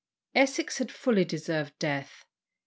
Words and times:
Essex 0.33 0.79
had 0.79 0.91
fully 0.91 1.23
deserved 1.23 1.77
death. 1.77 2.25